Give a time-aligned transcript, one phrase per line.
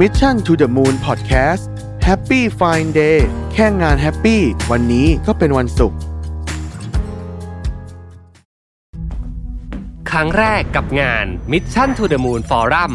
[0.00, 1.64] Mission to the Moon Podcast
[2.08, 3.18] Happy Fine Day
[3.52, 5.98] แค่งาน happy วันนี้ก็เป็นวันศุกร์
[10.10, 12.92] ครั้งแรกกับงาน Mission to the Moon Forum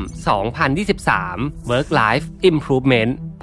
[0.83, 3.11] 2023 Work Life Improvement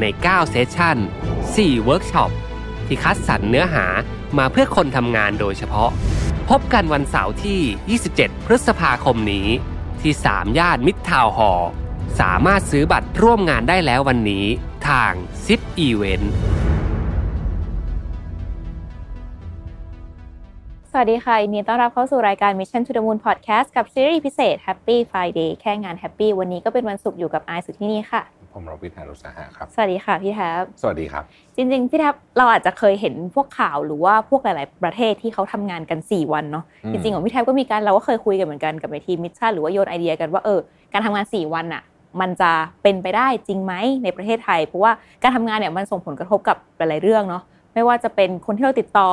[0.00, 0.96] ใน9 session
[1.40, 2.30] 4เวิร์กช็อป
[2.86, 3.86] ที่คัดสรรเนื้อหา
[4.38, 5.90] มาเพื่อคนทำงานโดยเฉพาะ
[6.50, 9.46] พบกันวันเสาร์ที่ 27 พฤษภาคมนี้
[10.02, 11.70] ที่ สามย่านมิตรทาวน์ฮอลล์
[12.20, 14.44] สามารถซื้อบัตรร่วมงานได้แล้ววันนี้
[14.88, 15.12] ทาง
[15.44, 16.26] Zipevent
[20.90, 28.22] สวัสดีค่ะยินดีต้อนรับเข้าสู่รายการ Mission to the Moon Podcast กับซีรีส์พิเศษ Happy Friday แค่งาน Happy วันนี้ก็เป็นวันศุกร์อยู่กับไอซ์สุดที่นี่ค่ะ
[28.54, 31.24] ผมรวิศ หาญอุตสาหะครับ สวัสดีค่ะพี่แท็บสวัสดีครับ
[31.56, 40.60] จริงๆพี่แท็บเราอาจจะเคยเห็นพวกข่าวหรือว่าพวกหลาย ๆ ประเทศที่เขาทำงานกัน 4 วันเนาะอืมจริงๆของพี่แท็บก็มีการเราก็เคยคุยกันเหมือนกันกับในทีม Mission หรือว่าโยนไอเดียกันว่าเออ
[40.92, 41.82] การทำงาน 4 วันอะ
[42.20, 42.50] มันจะ
[42.82, 43.72] เป็นไปได้จริงไหม
[44.04, 47.42] ในประเทศไทย เพราะว่าการทำงานเนี่ยมันส่งผลกระทบกับหลายๆเรื่องเนาะ
[47.74, 49.10] ไม่ว่าจะเป็นคนที่เราติดต่อ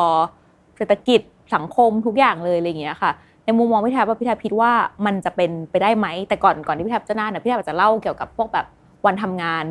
[0.77, 1.21] เศรษฐกิจ
[1.55, 3.11] สังคมทุกอย่างเลยอะไรอย่างเงี้ยค่ะ
[3.45, 4.71] ในมุมมองพี่แท็บว่าพี่แท็บคิดว่า
[5.05, 8.65] มันจะเป็นไปได้ไหมแต่ก่อนก่อนที่พี่แท็บจะน่าเนี่ยพี่แท็บอาจจะเล่าเกี่ยวกับพวกแบบ
[9.05, 9.65] วันทำงาน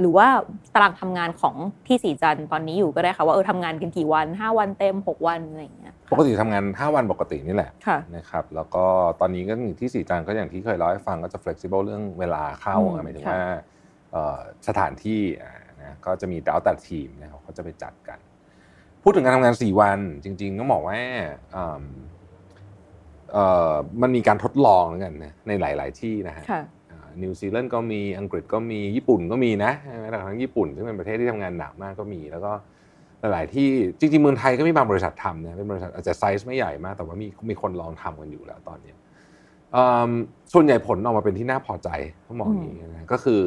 [0.00, 0.28] หรือว่า
[0.74, 1.54] ตารางทำงานของ
[1.86, 8.84] ที่สีจันทร์ตอนนี้อยู่ก็ได้ค่ะว่าเออทำงานกันกี่วัน 5 วันเต็ม 6 วันอะไรอย่างเงี้ยปกติทำงาน 5 วันปกตินี่แหละค่ะนะครับแล้วก็
[9.20, 13.42] ตอนนี้ก็ที่สีจันทร์ก็อย่างที่เคยเล่าให้ฟังก็จะ flexible เรื่องเวลาเข้าอืมหมายถึงค่ะว่า
[14.12, 18.18] เอ่อสถานที่อ่านะก็จะมีแต่เอาแต่ทีมนะครับเขาจะไปจัดกัน
[19.02, 21.00] พูดถึงการทำงาน 4 วัน จริงๆต้องบอกว่า
[21.54, 21.84] อืม
[23.32, 23.72] เอ่อ
[24.02, 26.62] มันมีการทดลองแล้วกันนะในหลาย ๆ ที่นะฮะค่ะ
[27.22, 32.52] นิวซีแลนด์ก็มีอังกฤษก็มีญี่ปุ่นก็มีนะแม้แต่ทั้งญี่ปุ่นซึ่งเป็นประเทศที่ทำงานหนักมากก็มีแล้วก็
[33.20, 33.68] หลายๆที่
[33.98, 38.92] จริงๆเมืองไทยก็มีบางบริษัททำนะเป็นบริษัทอาจจะไซส์ไม่ใหญ่มาก แต่ว่ามีมีคนลองทำกันอยู่แล้วตอนนี้
[40.52, 41.88] ส่วนใหญ่ผลออกมาเป็นที่น่าพอใจ
[42.26, 43.42] ต้องบอกอย่างนี้นะก็คือ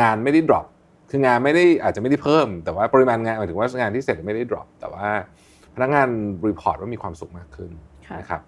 [0.00, 0.66] งานไม่ได้ drop
[1.10, 5.06] คืองานไม่ได้อาจจะไม่ได้เพิ่ม แต่ว่าปริมาณงานหมายถึงว่างานที่เสร็จไม่ได้ drop แต่ว่า
[5.74, 6.08] พนักงาน
[6.48, 7.70] report ว่ามีความสุขมากขึ้น
[8.20, 8.42] นะครับ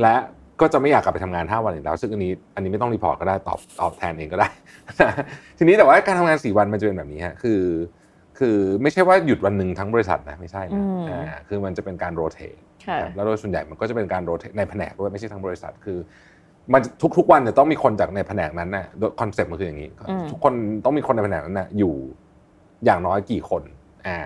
[0.00, 0.14] และ
[0.60, 4.48] ก็จะไม่อยากกลับไปทำงาน 5 วันอีกแล้ว ซึ่งอันนี้อันนี้ไม่ต้อง report ก็ได้ตอบตอบแทนเองก็ได้
[5.58, 7.60] ทีนี้แต่ว่าการทำงาน 4 วันมันจะเป็นแบบนี้ฮะคือ
[8.38, 15.98] คือไม่ใช่ว่าหยุดวันหนึ่งทั้งบริษัทนะไม่ใช่นะอืมอ่าคือมันจะเป็นการ rotate ค่ะแล้วโดยส่วนใหญ่มันก็จะเป็นการ rotate ในแผนกด้วยไม่ใช่ทั้งบริษัทคือ
[16.72, 16.80] มัน
[17.16, 20.52] ทุกๆวันเนี่ยต้องมีคนจากในแผนกนั้นนะโดย concept มันคืออย่างนี้อืมทุกคน
[20.84, 21.94] ต้องมีคนในแผนกนั้นนะอยู่
[22.84, 23.62] อย่างน้อยกี่คน
[24.06, 24.18] อ่า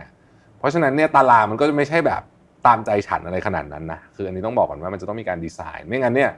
[0.59, 2.23] เพราะฉะนั้นเนี่ยตารางมันก็จะไม่ใช่แบบ
[2.67, 6.31] ตามใจฉันอะไรขนาดนั้นนะคืออันนี้ต้องบอกก่อนว่ามันจะต้องมีการดีไซน์ ไม่งั้นเนี่ย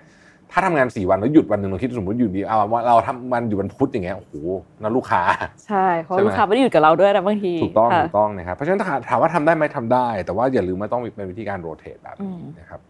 [0.53, 4.35] ถ้าทำงานสี่วันแล้วหยุดวันหนึ่งเราคิดสมมติอยู่ดีเอาว่าเราทำมันอยู่วันพุธอย่างเงี้ยโอ้โห
[4.83, 5.23] นั่นลูกค้า
[5.67, 12.81] ใช่เพราะใช่ไหมลูกค้าไม่ได้อยู่กับเราด้วยนะบางทีถูกต้องค่ะถูกต้องนะครับเพราะฉะนั้นถามถามว่าทำได้ไหมทำได้ แต่ว่าอย่าลืมว่าต้องเป็นวิธีการโรเตทแบบอืนี้มนะครับ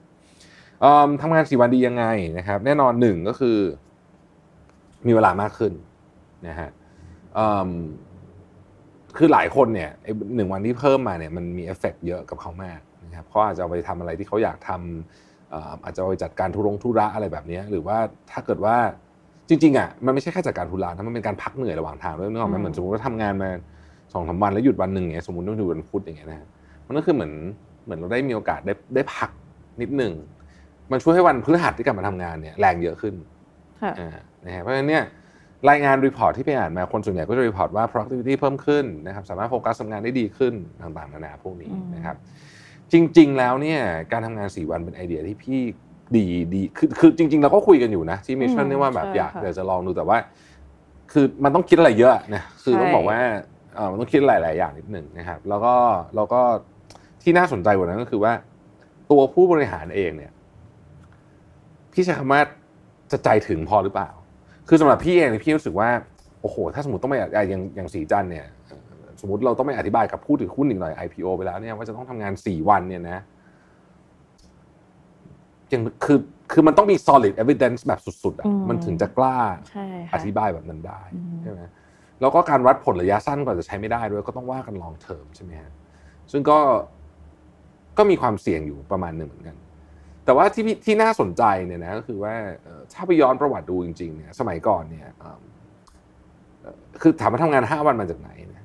[0.81, 2.05] เอิ่มทำงานสี่วันดียังไง
[2.39, 3.57] นะครับ แน่นอนหนึ่งก็คือ
[5.07, 5.73] มีเวลามากขึ้น
[6.47, 6.71] นะฮะ
[7.35, 7.71] เอิ่ม
[9.19, 12.81] คือหลายคนเนี่ยไอ้หนึ่งวันที่เพิ่มมาเนี่ยมันมีเอฟเฟกต์เยอะกับเขามาก
[13.15, 17.97] นะครับเขาอาจจะเอาไปทำอะไรที่เขาอยากทำเอ่ออาจจะเอาไปจัดการธุรงธุระอะไรแบบเนี้ยหรือว่า
[18.31, 18.77] ถ้าเกิดว่า
[19.49, 23.51] จริงๆอะมันไม่ใช่แค่จัดการธุระนะมันเป็นการพักเหนื่อยระหว่างทางด้วยนึกออกไหมอืมเหมือนสมมติว่าทำงานมา
[24.13, 26.49] สองสามวันแล้วหยุดวันหนึ่งอย่างเงี้ยสมมติต้องหยุดวันพุธอย่างเงี้ยนะฮะ
[26.87, 27.33] มันก็คือเหมือน
[27.85, 29.31] เหมือนเราได้มีโอกาสได้ได้พัก
[29.83, 30.13] นิดหนึ่ง
[30.91, 33.15] มันช่วยให้วันพฤหัสที่กลับมาทำงานเนี่ยแรงเยอะขึ้น
[33.81, 34.11] ค่ะอ่า
[34.45, 35.03] นะฮะเพราะฉะนั้นเนี่ย
[35.71, 42.17] รายงาน report ที่ไปอ่านมาคนส่วนใหญ่ก็จะ report ว่า productivity เพิ่มขึ้นนะครับสามารถโฟกัสทำงานได้ดีขึ้นต่างๆนานาพวกนี้อืมนะครับ
[42.93, 43.81] จริง ๆ แล้วเนี่ย
[44.13, 45.61] การทำงาน 4 วันเป็นไอเดียที่พี่
[46.17, 46.25] ดี
[46.55, 50.19] ดีคือคือจริง ๆ เราก็คุยกันอยู่นะที่ Mission นี่ว่าแบบอยากอยากจะลองดูแต่ว่า
[51.13, 53.19] คือมันต้องคิดอะไรเยอะนะคือต้องบอกว่า
[53.75, 55.75] เออมันต้องคิดหลาย ๆ อย่างนิดหนึ่งนะครับ แล้วก็
[56.17, 56.41] แล้วก็
[57.23, 58.33] ที่น่าสนใจกว่านั้นก็คือว่า
[59.11, 60.33] ตัวผู้บริหารเองเนี่ย
[61.93, 62.41] พี่ใช้คำว่า
[63.13, 64.11] จะใจถึงพอหรือเปล่า
[64.69, 65.89] คือสำหรับพี่เองเนี่ยพี่รู้สึกว่า
[66.41, 68.64] โอ้โห ถ้าสมมติต้องไปอะอย่างอย่างสีจันทร์เนี่ยเอ่อ
[69.21, 73.19] สมมติเราต้องไปอธิบายกับผู้ถือหุ้นอีกหน่อย IPO ไปแล้วเนี่ยว่าจะต้องทำงาน 4 วันเนี่ยนะ
[75.73, 76.19] ยังคือ
[76.53, 79.39] คือมันต้องมี solid evidence แบบสุดๆอะอืมมันถึงจะกล้า
[79.71, 81.61] ใช่อค่ะธิบายแบบนั้นได้อืมใช่ไหม
[82.21, 85.71] แล้วก็การวัดผลระยะสั้นก็อาจจะใช้ไม่ได้ด้วยก็ต้องว่ากัน long term ใช่ไหมฮะ
[86.33, 86.59] ซึ่งก็
[87.99, 89.57] ก็มีความเสี่ยงอยู่ประมาณหนึ่งเหมือนกัน
[90.25, 95.41] แต่ว่าที่พี่ที่น่าสนใจเนี่ยนะก็คือว่าเอ่อถ้าไปย้อนประวัติดูจริงๆเนี่ยสมัยก่อนเนี่ยเอิ่ม
[97.01, 98.64] คือถามว่าทำงานห้าวันมาจากไหนนะ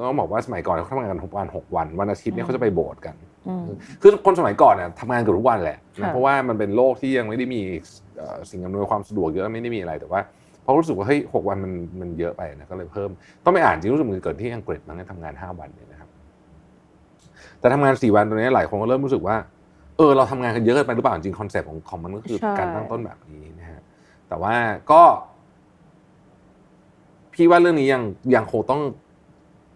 [0.00, 3.14] ก็บอกว่าสมัยก่อนเขาทำงานกันหกวันหกวัน วันอาทิตย์เนี่ยเขาจะไปโบสถ์กัน
[3.48, 3.66] อืม
[4.00, 7.60] คือคนสมัยก่อนเนี่ยทำงานเกือบทุกวันแหละนะค่ะเพราะว่ามันเป็นโลกที่ยังไม่ได้มี
[8.18, 10.20] เอ่อสิ่งอำนวยความสะดวกเยอะไม่ได้มีอะไรแต่ว่า
[10.62, 13.10] เพราะรู้สึกว่าเฮ้ยหกวันมันมันเยอะไปนะก็เลยเพิ่ม
[13.44, 16.08] ต้องไปอ่านจริงรู้สึกมันเกิดที่อังกฤษมั้งเนี่ยทำงานห้าวันเนี่ยนะครับ
[17.60, 19.36] แต่ทำงานสี่วันตัวนี้หลายคนก็เริ่มรู้สึกว่า
[19.96, 23.80] เออเราทำงานกันเยอะเกินไปหรือเปล่าจริง concept ของของมันก็คือใช่การตั้งต้นแบบนี้นะฮะ
[24.28, 24.54] แต่ว่า
[24.90, 25.02] ก็
[27.34, 28.02] พี่ว่าเรื่องนี้ยัง
[28.34, 28.80] ยังคงต้อง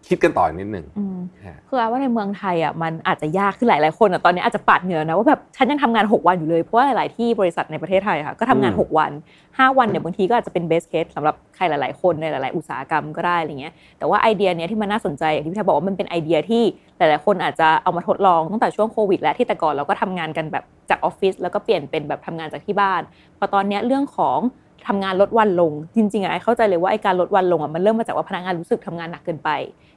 [0.09, 9.11] คิดกันต่ออีกนิดหนึ่งอืมนะฮะคือว่าในเมืองไทยอะมันอาจจะยากขึ้นหลายหลาย ๆ คนอะตอนนี้อาจจะปัดเหงื่อนะว่าแบบฉันยังทำงาน 6 วันอยู่เลยเพราะว่าหลาย ๆ ที่บริษัทในประเทศไทยค่ะก็ทำงานอืม6วัน
[9.45, 16.63] 5 วันเนี่ยบางทีก็อาจจะเป็น best case สำหรับใครหลาย ๆ คนในหลาย ๆ อุตสาหกรรมก็ได้อะไรเงี้ยแต่ว่าไอเดียเนี้ยที่มันน่าสนใจอย่างที่พี่แท็บบอกว่ามันเป็นไอเดียที่
[16.99, 23.03] หลาย ๆ คนอาจจะเอามาทดลองตั้งแต่ช่วงโควิด แล้วที่แต่ก่อนเราก็ทำงานกันแบบจากออฟฟิศแล้วก็เปลี่ยนเป็นแบบทำงานจากที่บ้าน
[23.39, 24.39] พอตอนเนี้ยเรื่องของ
[24.87, 29.51] ทำงานลดวันลง จริงๆอะไอเข้าใจเลยว่าไอการลดวันลงอะมันเริ่มมาจากว่าพนักงานรู้สึกทำงานหนักเกินไป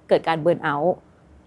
[0.10, 0.96] เกิดการ burnout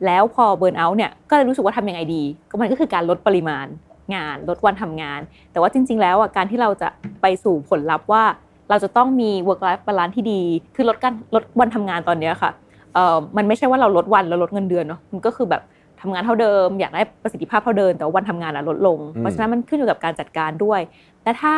[0.07, 3.67] แล้วพอ burnout เนี่ยก็เลยรู้สึกว่าทำยังไงดี ก็มันก็คือการลดปริมาณ
[4.15, 5.21] งาน ลดวันทำงาน
[5.53, 6.89] แต่ว่าจริง ๆ แล้วอะการที่เราจะ
[7.23, 8.25] ไปสู่ผลลัพธ์ว่า
[8.71, 10.43] เราจะต้องมี work life balance ที่ดี
[10.77, 12.51] คือลดการลดวันทำงานตอนเนี้ค่ะ
[12.95, 15.63] เอ่อมันไม่ใช่ว่าเราลดวันแล้วลดเงินเดือนเนาะมันก็คือแบบ
[16.01, 20.81] ทำงานเท่าเดิม อยากได้ประสิทธิภาพเท่าเดิมแต่ว่าวันทำงานอะลดลง เพราะฉะนั้นมันขึ้นอยู่กับการจัดการด้วย
[21.25, 21.55] และถ้า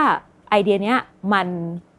[0.55, 0.99] ไอเดียเนี้ย
[1.35, 1.47] มัน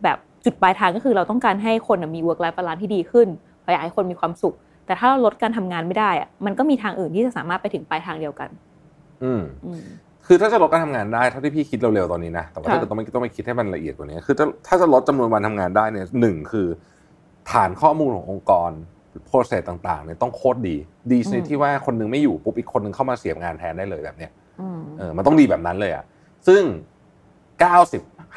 [0.04, 3.28] แบบจุดปลายทางก็คือเราต้องการให้คนน่ะมี work life balance ที่ดีขึ้น
[3.64, 4.56] เราอยากให้คนมีความสุข
[4.86, 8.50] แต่ถ้าเราลดการทำงานไม่ได้อะมันก็มีทางอื่นที่จะสามารถไปถึงปลายทางเดียวกัน
[9.24, 9.82] อืมอืม
[10.26, 16.68] คือถ้าจะลดการทำงานได้เท่าที่พี่คิดเร็วๆตอนนี้นะแต่ว่าค่ะถ้าเกิดต้องไปต้องไปคิดให้มันละเอียดกว่านี้ คือถ้าถ้าจะลดจำนวนวันทำงานได้เนี่ยหนึ่งคือ
[17.52, 18.72] ฐานข้อมูลขององค์กร
[19.28, 20.76] โปรเซสต่างๆเนี่ยต้องโคตรดี
[21.12, 24.32] ดีในที่ว่าคนหนึงไม่อยู่ปุ๊บอีกคนหนึงเข้ามาเสียบงานแทนได้เลยแบบเนี้ย
[24.62, 26.04] อืมเออมันต้องดีแบบนั้นเลยอะ
[26.48, 26.62] ซึ่ง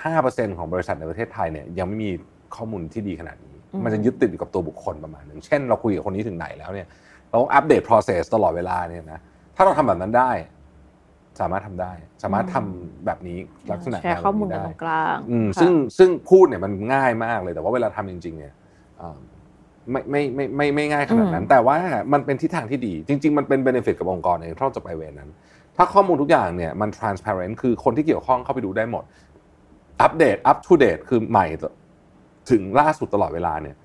[0.03, 2.11] 95%ของบริษัทในประเทศไทยเนี่ยยังไม่มี
[2.57, 6.87] ข้อมูลที่ดีขนาดนี้อืมมันจะยึดติดอยู่กับตัวบุคคลประมาณหนึ่งเช่นเราคุยกับคนนี้ถึงไหนแล้วเนี่ย
[7.29, 9.21] เราต้องอัปเดต process ตลอดเวลาเนี่ยนะ
[9.57, 10.31] ถ้าเราทำแบบนั้นได้
[11.41, 11.93] สามารถทำได้
[12.23, 13.39] สามารถทำแบบนี้
[13.73, 18.53] ลักษณะแชร์ข้อมูลกันตรงกลางอืมค่ะซึ่งซึ่งพูดเนี่ยมันง่ายมากเลยแต่ว่าเวลาทำจริง ๆ เนี่ย
[19.01, 19.17] อ่า
[19.91, 21.77] ไม่ไม่ไม่ไม่ไม่ง่ายขนาดนั้น แต่ว่า
[22.13, 25.31] มันเป็นทิศทางที่ดี จริง ๆ มันเป็น benefit กับองค์กรเองถ้าเราจะไปเวรนั้น
[25.77, 29.05] ถ้าข้อมูลทุกอย่างเนี่ยมัน transparent คือคนที่เกี่ยวข้องเข้าไปดูได้หมด
[30.01, 31.47] อัปเดต up to date คือใหม่
[32.51, 33.77] ถึงล่าสุดตลอดเวลาเนี่ย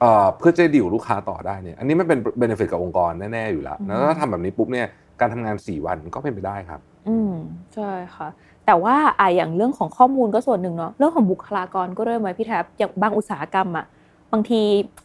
[0.00, 4.86] เอ่อเพื่อจะดิวลูกค้าต่อได้เนี่ย อันนี้มันเป็น benefit กับองค์กรแน่ๆอยู่แล้วแล้วถ้าทำแบบนี้ปุ๊บเนี่ย
[5.20, 7.32] การทำงาน4วันก็เป็นไปได้ครับ อืม
[7.74, 8.28] ใช่ค่ะ
[8.66, 13.86] แต่ว่าอะอย่างเรื่องของข้อมูลก็ส่วนหนึ่งเนาะเรื่องของบุคลากรก็เริ่มไหมพี่แท็บอย่างบางอุตสาหกรรมอะ
[14.32, 14.60] บางที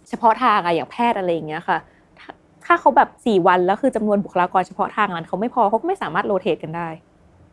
[0.09, 1.77] เฉพาะทางอะอย่างแพทย์อะไรอย่างเงี้ยค่ะ
[2.19, 2.31] ถ้า
[2.65, 6.89] ถ้าเขาแบบสี่วันแล้วคือจำนวนบุคลากรเฉพาะทางนั้นเขาไม่พอเขาก็ไม่สามารถโรเตทกันได้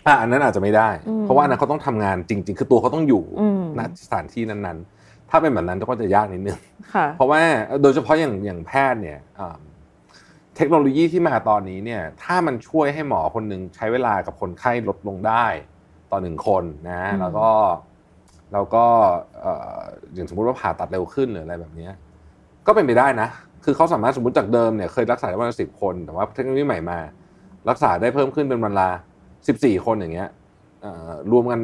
[0.06, 6.58] อะอันนั้นอาจจะไม่ได้อืมเพราะว่าอันนั้นเขาต้องทำงานจริง ๆ คือตัวเขาต้องอยู่อืมณสถานที่นั้นๆ ถ้าเป็นแบบนั้นก็จะยากนิดนึง
[6.94, 7.40] ค่ะเพราะว่า
[7.82, 9.58] โดยเฉพาะอย่างอย่างแพทย์เนี่ยอ่า
[10.56, 15.46] เทคโนโลยีที่มาตอนนี้เนี่ย ถ้ามันช่วยให้หมอคนหนึ่งใช้เวลากับคนไข้ลดลงได้
[16.10, 17.48] ต่อหนึ่งคนนะอืมแล้วก็
[18.52, 18.84] แล้วก็
[19.40, 19.80] เอ่อ
[20.14, 21.92] อย่างสมมุติว่าผ่าตัดเร็วขึ้นหรืออะไรแบบเนี้ย
[22.66, 23.28] ก็เป็นไปได้นะ
[23.64, 26.98] คือเขาสามารถสมมติจากเดิมเนี่ยเคยรักษาได้วันละสิบคน แต่ว่าเทคโนโลยีใหม่มา
[27.70, 28.90] รักษาได้เพิ่มขึ้นเป็นวันละ
[29.46, 30.28] สิบสี่คนอย่างเงี้ย
[30.82, 31.60] เอ่อรวมกัน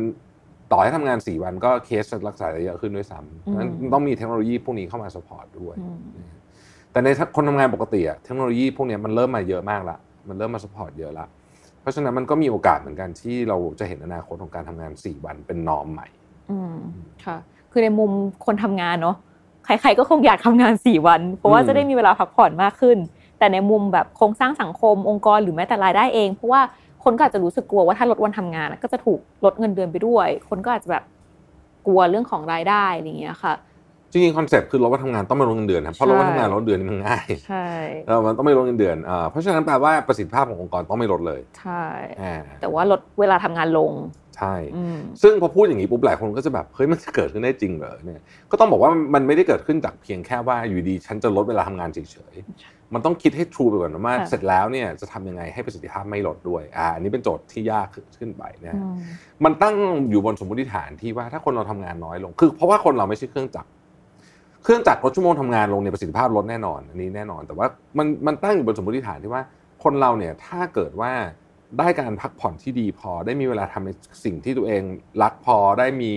[0.72, 5.98] ต่อให้ทำงานสี่วันก็เคสจะรักษาได้เยอะขึ้นด้วยซ้ำเพราะฉะนั้นต้องมีเทคโนโลยีพวกนี้เข้ามา support ด้วยอืม
[6.92, 9.96] แต่ในคนทำงานปกติอะเทคโนโลยีพวกเนี้ยมันเริ่มมาเยอะมากละ
[10.28, 11.26] มันเริ่มมา support เยอะละ
[11.80, 16.06] เพราะฉะนั้นมันก็มีโอกาสเหมือนกันที่เราจะเห็นอนาคตของการทำงาน 4 วันเป็น norm ใหม่
[16.50, 16.76] อืม
[17.24, 17.36] ค่ะ
[17.72, 18.10] คือในมุม
[18.46, 19.16] คนทำงานเนาะ
[19.64, 22.98] ใครๆก็คงอยากทำงานสี่วัน เพราะว่าอืมจะได้มีเวลาพักผ่อนมากขึ้น
[23.38, 26.62] แต่ในมุมแบบโครงสร้างสังคมองค์กรหรือแม้แต่รายได้เอง เพราะว่า
[27.04, 31.04] คนก็อาจจะรู้สึกกลัวว่าถ้าลดวันทำงานอะก็จะถูกลดเงินเดือนไปด้วย คนก็อาจจะแบบ
[31.86, 33.54] กลัวเรื่องของรายได้อะไรอย่างเงี้ยค่ะ
[34.10, 37.66] จริงๆ concept คือลดวันทำงานต้องไม่ลดเงินเดือนครับเพราะลดวันทำงานลดเดือนนี่มันง่ายใช่
[38.06, 41.84] เออมันต้องไม่ลดเงินเดือนอ่าเพราะฉะนั้นแปลว่าประสิทธิภาพขององค์กรต้องไม่ลดเลยใช่
[42.22, 43.92] อ่าแต่ว่าลดเวลาทำงานลง
[44.36, 51.98] ใช่อืมซึ่งพอพูดอย่างนี้ปุ๊บหลายคนก็จะแบบเฮ้ยมันจะเกิดขึ้นได้จริงเหรอเนี่ยก็ต้องบอกว่ามันไม่ได้เกิดขึ้นจากเพียงแค่ว่าอยู่ดีฉันจะลดเวลาทำงานเฉ
[52.32, 58.96] ยๆ มันต้องคิดให้ทรูไปก่อนว่าค่ะเสร็จแล้วเนี่ยจะทำยังไงให้ประสิทธิภาพไม่ลดด้วยอ่าอันนี้เป็นโจทย์ที่ยากขึ้นไปนะอืฮะม
[59.44, 59.74] มันตั้ง
[60.10, 63.68] อยู่บนสมมติฐานที่ว่าถ้าคนเราทำงานน้อยลง คือเพราะว่าคนเราไม่ใช่เครื่องจักร
[64.62, 67.66] เครื่องจักรลดชั่วโมงทำงานลงเนี่ยประสิทธิภาพลดแน่นอนอันนี้แน่นอน แต่ว่า
[67.98, 69.42] มันมันตั้งอยู่บนสมมติฐานที่ว่า
[69.84, 71.12] คนเราเนี่ยถ้าเกิดว่า
[71.78, 73.90] ได้การพักผ่อนที่ดีพอได้มีเวลาทำใน
[74.24, 74.82] สิ่งที่ตัวเอง
[75.22, 76.12] รักพอได้มี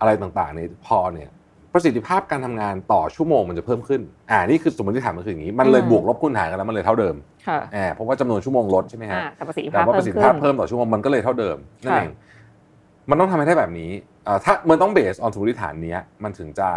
[0.00, 1.30] อะไรต่างๆในพอเนี่ย
[1.76, 7.14] ประสิทธิภาพการทำงานต่อชั่วโมงมันจะเพิ่มขึ้น อ่า นี่คือสมมติฐานมันคืออย่างนี้ มันเลยอืมบวกลบคูณหารกันแล้วมันเลยเท่าเดิม
[7.46, 12.10] ค่ะอ่าเพราะว่าจำนวนชั่วโมงลดใช่ไหมฮะอ่าแต่ประสิทธิแต่ภาพว่าปเพิ่ระมสิทธิขึ้ภาพนเพิ่มต่อชั่วโมงมันก็เลยเท่าเดิมนั่นค่ะเอง
[13.10, 13.90] มันต้องทำให้ได้แบบนี้
[14.24, 16.68] เอ่อถ้ามันต้องเบสออนสมมติฐานเนี้ยมันถึงจะ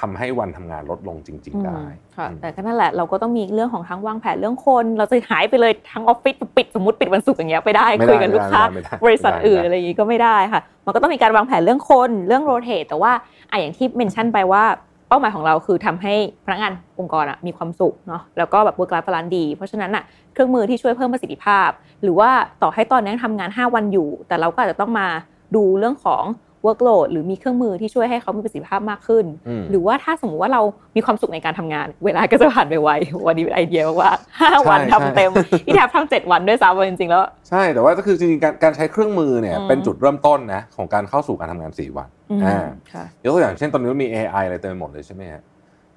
[0.00, 1.80] ทำให้วันทำงานลดลงจริง ๆ ได้
[2.16, 13.12] ค่ะแต่ก็นั่นแหละเราก็ต้องมีเรื่องของทั้งวางแผนเรื่องคน เราจะหายไปเลยทั้งออฟฟิศปิดสมมติปิดวันศุกร์อย่างเงี้ยไปได้ไม่ได้คุยกับลูกค้าไม่ได้บริษัทไม่ได้อื่นอะไรอย่างงี้ก็ไม่ได้ค่ะ มันก็ต้องมีการวางแผนเรื่องคนเรื่องโรเตทแต่ว่า
[13.50, 14.64] อะอย่างที่เมนชั่นไปว่า
[15.08, 16.14] เป้าหมายของเราคือทำให้
[16.44, 21.68] พนักงานองค์กรอะมีความสุขเนาะแล้วก็แบบ work life balance ดี เพราะฉะนั้นอะเครื่องมือที่ช่วยเพิ่มประสิทธิภาพ
[22.02, 22.30] หรือว่า
[22.62, 25.08] ต่อให้ตอนนี้ทำงาน 5 วันอยู่ แต่เราก็อาจจะต้องมา
[25.56, 26.24] ดูเรื่องของ
[26.66, 30.62] workload หรือมีเครื่องมือที่ช่วยให้เขามีประสิทธิภาพมากขึ้นอืมหรือว่าถ้าสมมติว่าเรา
[30.96, 32.90] มีความสุขในการทำงาน เวลาก็จะผ่านไปไว
[33.26, 34.10] วันนี้เป็นไอเดียว่า
[34.40, 35.30] ห้าวันใช่ทำเต็ม
[35.66, 45.42] ที่แทบทำเจ็ดวันด้วยซ้ำจริงๆแล้ว ใช่แต่ว่าก็คือจริงๆการการใช้เครื่องมือเนี่ยอืมเป็นจุดเริ่มต้นนะของการเข้าสู่การทำงาน4วันอืมอ่าค่ะยกตัวอย่างเช่นตอนนี้มันมี AI อะไรเต็มไปหมดเลยใช่ไหมฮะ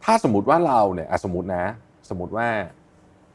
[0.04, 1.64] ถ้าสมมติว่าเราเนี่ยอะสมมตินะ
[2.10, 2.48] สมมติว่า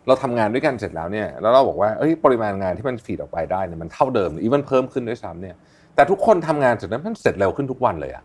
[0.07, 5.57] เราทำงานด้วยกันเสร็จแล้วเนี่ยแล้วเราบอกว่าเอ้ยปริมาณงานที่มันฟีดออกไปได้เนี่ยมันเท่าเดิมหรืออีมันเพิ่มขึ้นด้วยซ้ำเนี่ย
[5.97, 8.25] แต่ทุกคนทำงานเสร็จแล้วมันเสร็จเร็วขึ้นทุกวันเลยอะ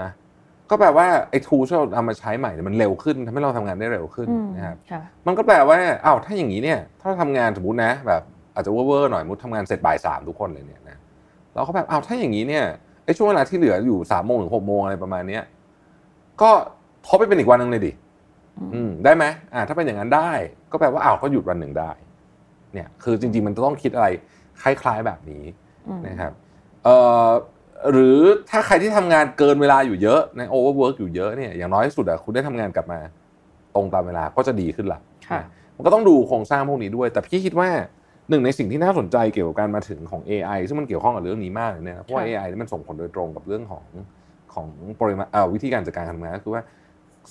[0.00, 0.10] นะ
[0.70, 8.22] ก็แปลว่าไอ้ทูที่เราเอามาใช้ใหม่เนี่ยมันเร็วขึ้นทำให้เราทำงานได้เร็วขึ้นอืมนะครับค่ะมันก็แปลว่าอ้าวถ้าอย่างนี้เนี่ย ถ้าเราทำงานสมมตินะแบบ
[8.54, 10.98] อาจจะเวอร์ๆหน่อยสมมุติทำงานเสร็จบ่ายสามทุกคนเลยเนี่ยนะ
[11.54, 12.64] เราก็แบบอ้าวถ้าอย่างนี้เนี่ย
[13.04, 15.42] ไอ้ช่วงเวลาที่เหลืออยู่สามโมงถึงหกโมงอะไรประมาณเนี้ย
[16.42, 16.50] ก็
[17.06, 17.92] ทบไปเป็นอีกวันหนึ่งเลยดิ
[18.58, 20.30] อืมอืมได้ไหมอ่า ถ้าเป็นอย่างนั้นได้
[20.70, 21.90] ก็แปลว่าอ้าวก็หยุดวันหนึ่งได้
[22.74, 24.06] เนี่ย คือจริง ๆ มันจะต้องคิดอะไร
[24.62, 25.44] คล้าย ๆแบบนี้
[25.88, 26.41] อืมนะครับเอ่อ
[27.92, 28.18] หรือ
[28.50, 33.00] ถ้าใครที่ทำงานเกินเวลาอยู่เยอะใน overwork อยู่เยอะเนี่ยอย่างน้อยที่สุดอะคุณได้ทำงานกลับมา
[33.74, 35.40] ตรงตามเวลาก็จะดีขึ้นละค่ะ
[35.76, 37.68] มันก็ต้องดูโครงสร้างพวกนี้ด้วย แต่พี่คิดว่า
[38.30, 43.84] หนึ่งในสิ่งที่น่าสนใจเกี่ยวกับการมาถึงของ AI ซึ่งมันเกี่ยวข้องกับเรื่องนี้มากเลยเนยนะเพราะว่าค่ะ AI นี่มันส่งผลโดยตรงกับเรื่องของ
[44.54, 44.68] ของ
[45.00, 46.62] ปริมาณเอ่อวิธีการจัดการการทำงานก็คือว่า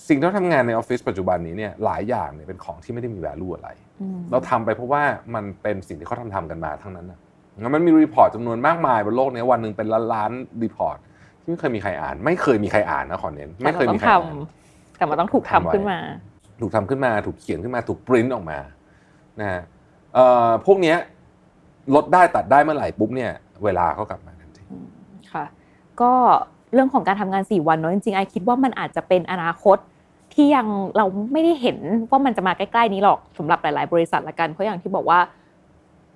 [0.08, 3.68] สิ่งที่เราทำงานในออฟฟิศปัจจุบันนี้เนี่ยหลายอย่างเนี่ยเป็นของที่ไม่ได้มี value อะไร
[4.00, 5.02] อืมเราทำไปเพราะว่า
[5.34, 7.18] มันเป็นสิ่งที่เขาทำทำกันมาทั้งนั้นนะ
[7.60, 10.30] งั้นมันมี report จำนวนมากมายบนโลกนี้วันหนึ่งเป็นล้านล้าน
[10.62, 10.96] report
[11.40, 15.98] ที่ไม่เคยมีใครอ่าน ไม่เคยมีใครอ่านนะขอเน้นไม่เคยมีใครแต่อ่าเรานต้องทำแต่มันต้องถูกทำขึ้นมา
[16.60, 18.58] ถูกทำขึ้นมาถูกเขียนขึ้นมาถูกปริ้นออกมา
[19.40, 19.62] นะฮะ
[20.14, 20.96] เอ่อพวกเนี้ย
[21.94, 23.32] ลดได้ตัดได้เมื่อไหร่ปุ๊บเนี่ย
[23.64, 24.62] เวลาก็กลับมาทันที
[25.32, 25.44] ค่ะ
[26.00, 26.12] ก็
[26.74, 29.78] เรื่องของการทำงาน 4 วันเนาะจริงๆไอคิดว่ามันอาจจะเป็นอนาคต
[30.34, 30.66] ที่ยัง
[30.96, 31.78] เราไม่ได้เห็น
[32.10, 35.18] ว่ามันจะมาใกล้ ๆ นี้หรอกสำหรับหลาย ๆ บริษัทละกันเพราะอย่างที่บอกว่า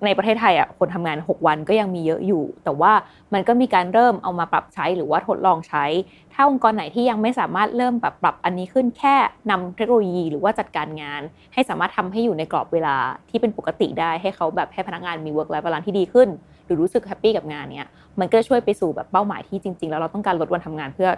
[0.05, 2.91] ในประเทศไทยอะคนทำงาน 6 วันก็ยังมีเยอะอยู่ แต่ว่า
[3.33, 5.85] มันก็มีการเริ่มเอามาปรับใช้หรือว่าทดลองใช้
[6.33, 9.15] ถ้าองค์กรไหนที่ยังไม่สามารถเริ่มแบบปรับอันนี้ขึ้นแค่
[9.51, 11.21] นำเทคโนโลยีหรือว่าจัดการงาน
[11.53, 12.95] ให้สามารถทำให้อยู่ในกรอบเวลา
[13.29, 16.29] ที่เป็นปกติได้ให้เขาแบบให้พนักงานมี work life balance ที่ดีขึ้น
[16.65, 17.87] หรือรู้สึกแฮปปี้กับงานเนี้ย
[18.19, 21.09] มันก็ช่วยไปสู่แบบเป้าหมายที่จริง ๆ แล้วเราต้องการลดวันทำงานเพื่อ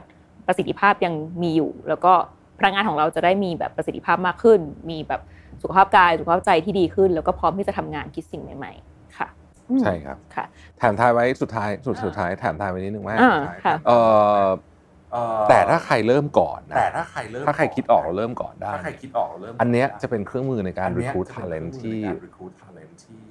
[0.48, 2.14] ประสิทธิภาพยังมีอยู่ แล้วก็
[2.60, 4.60] พนักงานของเราจะได้มีแบบประสิทธิภาพมากขึ้น
[4.90, 5.22] มีแบบ
[5.62, 9.28] สุขภาพกายสุขภาพใจที่ดีขึ้น แล้วก็พร้อมที่จะทำงานคิดสิ่งใหม่ๆค่ะ
[9.70, 10.46] อืมใช่ครับค่ะ
[10.82, 14.00] ถามทายไว้สุดท้ายสุดสุดท้ายถามทายไว้นิดนึงว่าอ่าค่ะเอ่
[14.42, 14.46] อ
[15.50, 23.24] แต่ถ้าใครเริ่มก่อนนะแต่ถ้าใครเริ่มถ้าใครคิดออกเราเริ่มก่อนได้ถ้าใครคิดออกเริ่มอันเนี้ยจะเป็นเครื่องมือในการอันเนี้ย recruit จะเป็น talent เครื่องมือที่ในการ recruit talent ที่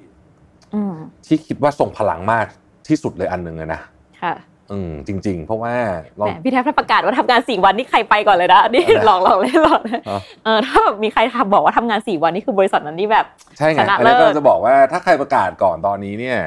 [0.75, 0.94] อืม
[1.26, 2.47] ที่คิดว่าส่งพลังมาก
[2.88, 3.80] ที่สุดเลยอันหนึ่งเลยนะ
[4.23, 4.35] ค่ะ
[4.73, 5.75] อืมจริง ๆ เพราะว่า
[6.17, 13.27] เราแหมพี่แทบถ้าประกาศว่าทำงานสี่วันนี่ใครไปก่อนเลยนะนี่เอาละหลอกหลอกเล่นหลอกนะอ๋อเออถ้าแบบมีใครทำบอกว่าทำงานสี่วันนี่คือบริษัทนั้นนี่แบบ
[13.59, 16.39] ใช่ไงชนะอันนี้เลิก็ศจะบอกว่าถ้าใครประกาศก่อนตอนนี้เนี่ย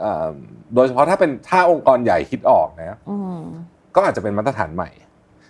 [0.00, 0.26] เอ่อ
[0.74, 3.38] โดยเฉพาะถ้าเป็นถ้าองค์กรใหญ่คิดออกนะอืม
[3.94, 4.90] ก็อาจจะเป็นมาตรฐานใหม่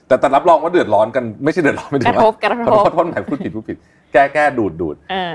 [0.07, 3.77] แต่แต่รับรองว่าเดือดร้อนกันไม่ใช่เดือดร้อนไม่กถึระงทว่าบกระขอทโทบษโทษหมายพูดผิดพูดผิด
[4.13, 5.35] แก้แก้ดูดดูดเออ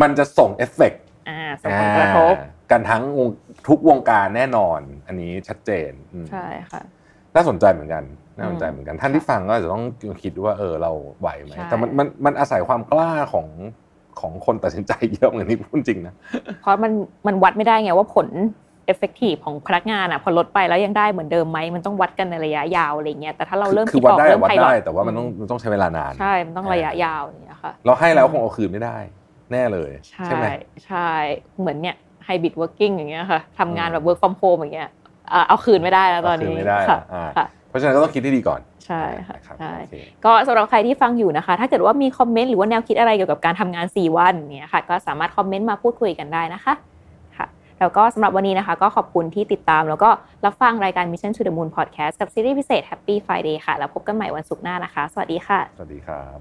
[0.00, 2.34] มันจะส่งเอฟเฟกต์อ่าส่งผลกระทบ
[2.74, 3.28] กันทั้งวง
[3.68, 6.82] ทุกวงการแน่นอน อันนี้ชัดเจนอืมใช่ค่ะ
[7.34, 8.04] น่าสนใจเหมือนกัน
[8.36, 9.84] น่าสนใจเหมือนกันท่านที่ฟังก็อาจจะต้อง
[10.22, 13.46] คิดว่าเออเราไหวไหมใช่แต่มันมันมันอาศัยความกล้าของ
[14.20, 16.14] ของคนตัดสินใจเยอะเหมือนที่พูดจริงนะ
[16.60, 16.92] เพราะมัน
[17.26, 18.28] มันวัดไม่ได้ไงว่าผล
[18.92, 28.96] effective ของพนักงานอะพอลดไปแล้วยังได้เหมือนเดิมไหมมันต้องวัดกันในระยะยาวอะไรเงี้ยแต่ถ้าเราเริ่มคือคิดวัดออกได้เริ่มวัดไพลอได้ตแต่ว่ามันต้องมันต้องใช้เวลานานใช่ มันต้องระยะยาวอย่างเงี้ยค่ะเราให้แล้วคงเอาคืนไม่ได้
[29.52, 29.90] แน่เลย
[30.26, 30.46] ใช่ไหม
[30.86, 31.08] ใช่
[31.58, 34.90] เหมือนเนี่ย hybrid working อย่างเงี้ยค่ะทำงานอืมแบบ work from home อย่างเงี้ย
[35.32, 46.74] อ่าเอาคืนไม่ได้แล้วตอนเอาคืนี้นไม่ได้ค่ะอ่าค่ะเพราะฉะนั้นก็ต้องคิดให้ดีก่อนใช่ค่ะนะครับใช่โอเคก็สำหรับใครที่ฟังอยู่นะคะ ถ้าเกิดว่ามีคอมเมนต์หรือว่าแนวคิดอะไรเกี่ยวกับการทำงาน 4 วันเนี่ยค่ะ ก็สามารถคอมเมนต์มาพูดคุยกันได้นะคะ
[47.36, 47.46] ค่ะ
[47.80, 50.10] แล้วก็สำหรับวันนี้นะคะ ก็ขอบคุณที่ติดตาม แล้วก็
[50.44, 56.38] รับฟังรายการ Mission to the Moon Podcast กับซีรีส์พิเศษ Happy Friday ค่ะ แล้วพบกันใหม่วันศุกร์หน้านะคะ สวัสดีค่ะ สวัสดีครับ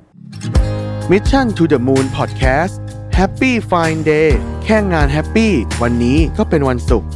[1.12, 4.29] Mission to the Moon Podcast Happy Fine Day
[4.63, 7.10] แค่งานแฮปปี้วันนี้ก็เป็นวันศุกร์